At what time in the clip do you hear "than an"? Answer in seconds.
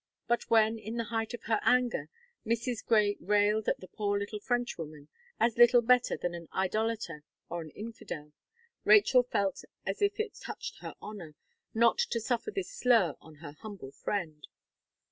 6.17-6.47